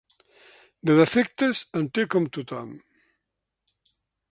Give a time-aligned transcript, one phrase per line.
[0.89, 2.75] De defectes, en té com tothom.